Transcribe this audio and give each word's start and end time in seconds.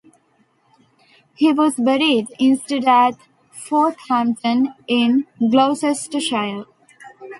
He 1.35 1.53
was 1.53 1.75
buried 1.75 2.25
instead 2.39 2.85
at 2.85 3.19
Forthampton 3.53 4.73
in 4.87 5.27
Gloucestershire. 5.39 6.65